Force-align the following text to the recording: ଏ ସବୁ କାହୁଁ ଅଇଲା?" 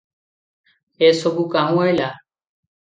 ଏ 1.09 1.11
ସବୁ 1.21 1.47
କାହୁଁ 1.57 1.87
ଅଇଲା?" 1.87 2.11